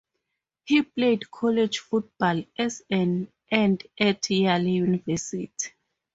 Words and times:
He 0.65 0.81
played 0.81 1.29
college 1.29 1.77
football 1.77 2.43
as 2.57 2.81
an 2.89 3.31
end 3.51 3.83
at 3.99 4.27
Yale 4.31 4.65
University. 4.65 5.53